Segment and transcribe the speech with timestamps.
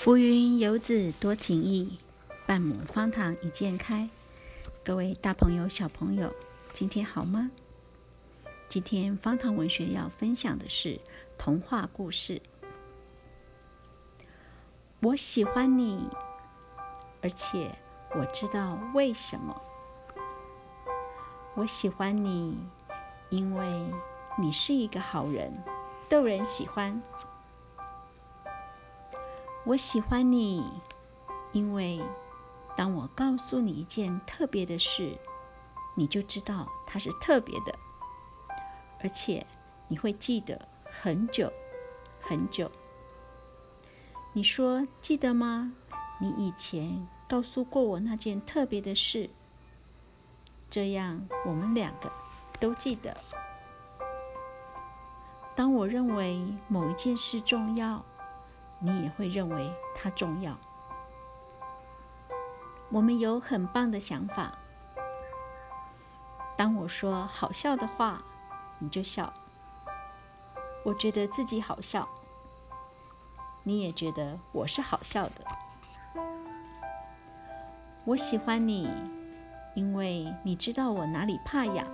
[0.00, 1.98] 浮云游子多情意，
[2.46, 4.08] 半亩方塘一鉴开。
[4.82, 6.34] 各位大朋友、小朋友，
[6.72, 7.50] 今天好吗？
[8.66, 10.98] 今天方塘文学要分享的是
[11.36, 12.40] 童话故事。
[15.00, 16.08] 我喜欢你，
[17.20, 17.70] 而且
[18.18, 19.60] 我知道为什么。
[21.54, 22.56] 我喜欢你，
[23.28, 23.84] 因为
[24.38, 25.52] 你是一个好人，
[26.08, 27.02] 逗人喜欢。
[29.66, 30.64] 我喜欢你，
[31.52, 32.00] 因为
[32.74, 35.16] 当我告诉你一件特别的事，
[35.94, 37.78] 你就知道它是特别的，
[39.02, 39.46] 而且
[39.86, 41.52] 你会记得很久
[42.20, 42.70] 很久。
[44.32, 45.72] 你说记得吗？
[46.18, 49.28] 你以前告诉过我那件特别的事，
[50.70, 52.10] 这样我们两个
[52.58, 53.16] 都记得。
[55.54, 58.02] 当我认为某一件事重要。
[58.82, 60.56] 你也会认为它重要。
[62.90, 64.58] 我们有很棒的想法。
[66.56, 68.22] 当我说好笑的话，
[68.78, 69.32] 你就笑。
[70.82, 72.08] 我觉得自己好笑，
[73.62, 75.44] 你也觉得我是好笑的。
[78.06, 78.90] 我喜欢你，
[79.74, 81.86] 因为你知道我哪里怕痒，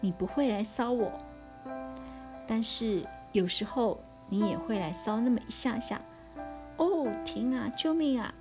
[0.00, 1.12] 你不会来搔我。
[2.46, 4.00] 但是有时候。
[4.28, 6.00] 你也会来骚那么一下下，
[6.76, 8.34] 哦，停啊，救命啊！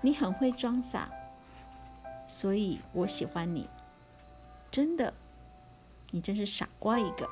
[0.00, 1.08] 你很会装傻，
[2.26, 3.68] 所以我喜欢你。
[4.70, 5.12] 真的，
[6.10, 7.28] 你真是傻瓜一个。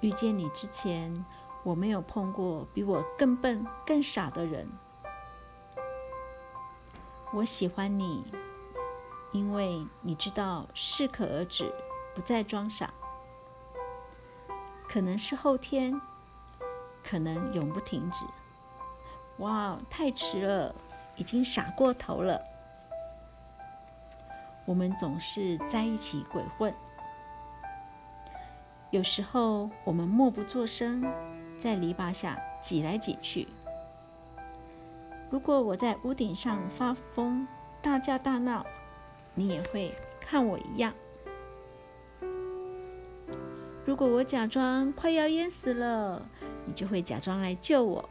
[0.00, 1.24] 遇见你之前，
[1.62, 4.68] 我没有碰过比我更笨、更傻的人。
[7.32, 8.24] 我喜欢你，
[9.32, 11.72] 因为你知道适可而止，
[12.14, 12.92] 不再装傻。
[14.88, 16.00] 可能是后天，
[17.02, 18.24] 可能永不停止。
[19.38, 20.74] 哇，太迟了，
[21.16, 22.40] 已经傻过头了。
[24.64, 26.72] 我们总是在一起鬼混，
[28.90, 31.04] 有时候我们默不作声，
[31.58, 33.48] 在篱笆下挤来挤去。
[35.30, 37.46] 如果我在屋顶上发疯、
[37.82, 38.64] 大叫大闹，
[39.34, 40.94] 你也会看我一样。
[43.86, 46.26] 如果我假装快要淹死了，
[46.64, 48.02] 你就会假装来救我；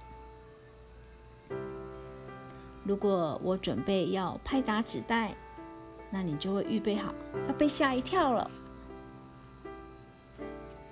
[2.84, 5.36] 如果我准备要拍打纸袋，
[6.12, 7.14] 那你就会预备好
[7.48, 8.52] 要被吓一跳了。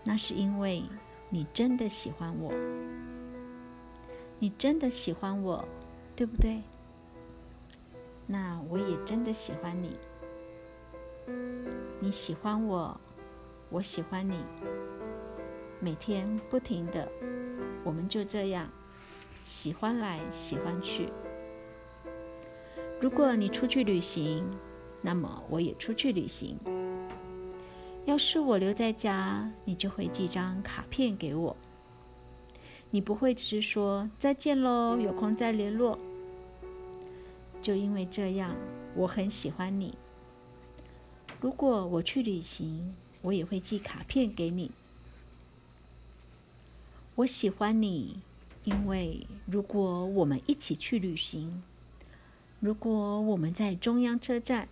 [0.04, 0.84] 那是因为
[1.30, 2.52] 你真的喜欢我，
[4.40, 5.64] 你真的喜欢我，
[6.16, 6.60] 对不对？
[8.26, 9.96] 那我也真的喜欢你，
[12.00, 13.00] 你喜欢我。
[13.74, 14.36] 我喜欢你，
[15.80, 17.10] 每天不停的，
[17.86, 18.70] 我们就这样
[19.46, 21.08] 喜欢来喜欢去。
[23.00, 24.46] 如果你出去旅行，
[25.02, 26.60] 那么我也出去旅行。
[28.04, 31.56] 要是我留在家，你就会寄张卡片给我。
[32.90, 35.98] 你不会只是说再见喽，有空再联络。
[37.62, 38.54] 就因为这样，
[38.96, 39.98] 我很喜欢你。
[41.40, 44.72] 如果我去旅行，我也会寄卡片给你。
[47.16, 48.20] 我喜欢你，
[48.64, 51.62] 因为如果我们一起去旅行，
[52.60, 54.68] 如果我们在中央车站，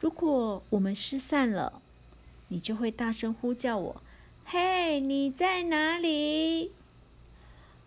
[0.00, 1.80] 如果我们失散了，
[2.48, 4.02] 你就会大声呼叫我
[4.44, 6.72] ：“嘿，你在哪里？”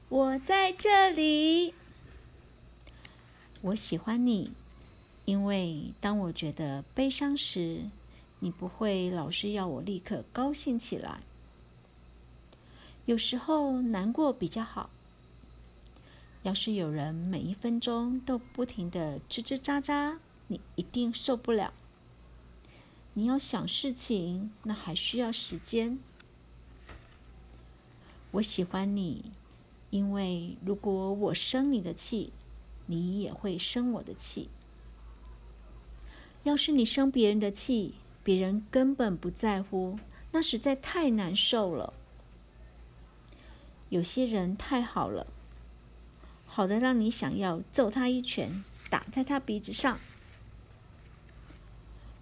[0.09, 1.73] 我在这里。
[3.61, 4.51] 我喜欢你，
[5.25, 7.85] 因为当我觉得悲伤时。
[8.43, 11.21] 你不会老是要我立刻高兴起来，
[13.05, 14.89] 有时候难过比较好。
[16.41, 21.71] 要是有人每一分钟都不停的吱吱喳喳，你一定受不了。
[23.13, 25.99] 你要想事情，那还需要时间。
[28.31, 29.31] 我喜欢你，
[29.91, 32.33] 因为如果我生你的气，
[32.87, 34.49] 你也会生我的气。
[36.41, 39.97] 要是你生别人的气，别人根本不在乎，
[40.31, 41.93] 那实在太难受了。
[43.89, 45.27] 有些人太好了，
[46.45, 49.97] 好的让你想要揍他一拳，打在他鼻子上。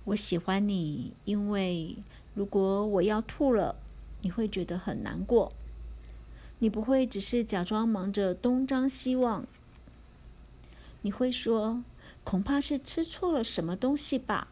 [0.06, 1.98] 我喜欢你，因为
[2.34, 3.75] 如果我要吐了，
[4.22, 5.51] 你会觉得很难过。
[6.60, 9.46] 你不会只是假装忙着东张西望，
[11.04, 11.84] 你会说
[12.25, 14.48] ：“恐怕是吃错了什么东西吧。”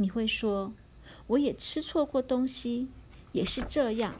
[0.00, 0.72] 你会说
[1.28, 2.88] ：“我也吃错过东西，
[3.32, 4.14] 也是这样。”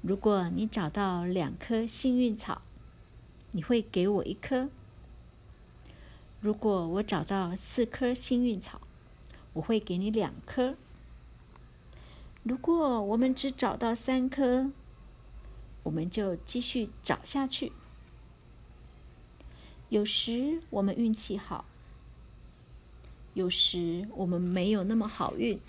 [0.00, 2.62] 如果你找到两颗幸运草，
[3.50, 4.68] 你会给我一颗；
[6.40, 8.80] 如果我找到四颗幸运草，
[9.54, 10.76] 我会给你两颗。
[12.44, 14.70] 如果我们只找到三颗，
[15.82, 17.72] 我们就继续找下去。
[19.88, 21.64] 有时我们运气好，
[23.34, 25.60] 有时我们没有那么好运。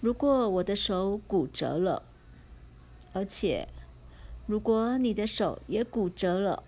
[0.00, 2.02] 如果我的手骨折了，
[3.12, 3.68] 而且
[4.46, 6.62] 如果你的手也骨折了，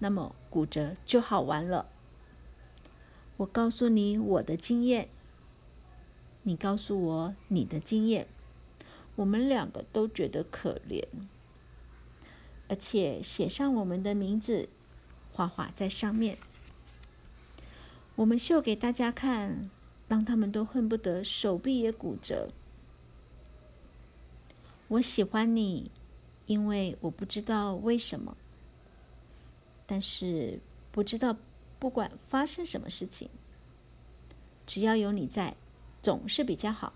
[0.00, 1.86] 那么骨折就好玩了。
[3.36, 5.08] 我告诉你我的经验，
[6.42, 8.26] 你告诉我你的经验，
[9.16, 11.04] 我们两个都觉得可怜，
[12.68, 14.68] 而且写上我们的名字，
[15.32, 16.36] 画画在上面，
[18.18, 19.70] 我们秀给大家看。
[20.08, 22.48] 让他们都恨不得手臂也骨折。
[24.88, 25.90] 我喜欢你，
[26.46, 28.34] 因为我不知道为什么，
[29.84, 30.60] 但是
[30.90, 31.36] 不知道
[31.78, 33.28] 不管发生什么事情，
[34.64, 35.54] 只要有你在，
[36.00, 36.94] 总是比较好。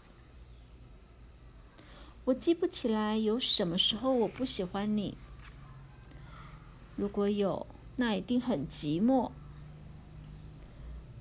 [2.25, 5.19] 我记不起来有什么时候我不喜欢你，
[6.97, 7.67] 如果有，
[7.97, 9.33] 那一定很寂寞。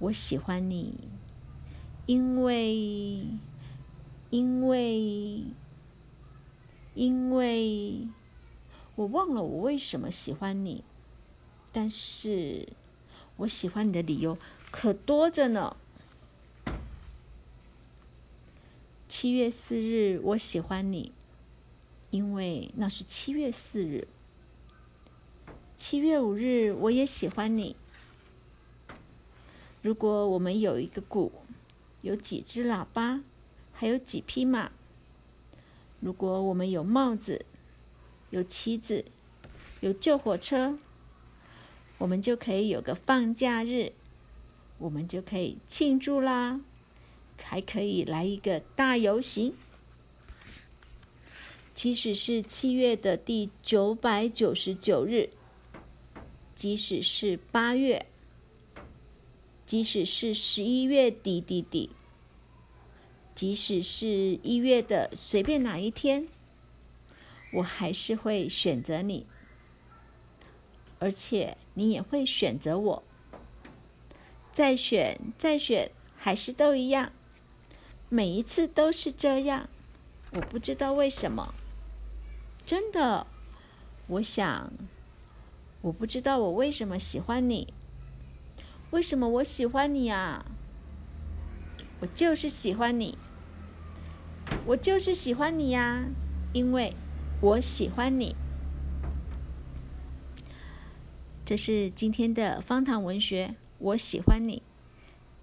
[0.02, 1.08] 我喜欢你。
[2.08, 3.26] 因为，
[4.32, 5.46] 因为，
[6.96, 8.08] 因为
[8.96, 10.84] 我忘了我为什么喜欢你，
[11.72, 12.68] 但是
[13.38, 14.38] 我喜欢你的理由
[14.72, 15.78] 可多着呢。
[19.08, 21.12] 七月四日，我喜欢你，
[22.10, 24.08] 因为那是七月四日。
[25.78, 27.76] 七月五日，我也喜欢你。
[29.82, 31.32] 如果我们有一个鼓。
[32.04, 33.22] 有几只喇叭，
[33.72, 34.72] 还有几匹马。
[36.00, 37.46] 如果我们有帽子，
[38.32, 39.06] 有旗子，
[39.82, 40.80] 有救火车，
[42.00, 43.92] 我们就可以有个放假日，
[44.80, 46.62] 我们就可以庆祝啦，
[47.44, 49.54] 还可以来一个大游行。
[51.76, 55.30] 即使是七月的第九百九十九日，
[56.56, 58.08] 即使是八月。
[59.72, 61.92] 即使是十一月底底底，
[63.34, 66.28] 即使是一月的随便哪一天，
[67.54, 69.26] 我还是会选择你，
[71.00, 73.04] 而且你也会选择我。
[74.52, 77.14] 再选再选，还是都一样，
[78.10, 79.70] 每一次都是这样。
[80.34, 81.56] 我不知道为什么，
[82.66, 83.26] 真的，
[84.08, 84.74] 我想，
[85.80, 87.74] 我不知道我为什么喜欢你。
[88.92, 90.46] 为什么我喜欢你啊？
[92.02, 93.18] 我就是喜欢你，
[94.66, 96.06] 我就是喜欢你呀，
[96.52, 96.94] 因为
[97.40, 98.36] 我喜欢你。
[101.46, 104.62] 这是今天的方糖文学，我喜欢你。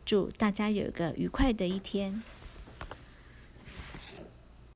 [0.05, 2.23] 祝大家有一个愉快的一天。